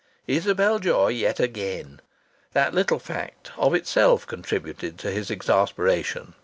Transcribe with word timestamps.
Isabel 0.25 0.79
Joy 0.79 1.09
yet 1.09 1.39
again! 1.39 2.01
That 2.53 2.73
little 2.73 2.97
fact 2.97 3.51
of 3.55 3.75
itself 3.75 4.25
contributed 4.25 4.97
to 4.97 5.11
his 5.11 5.29
exasperation. 5.29 6.33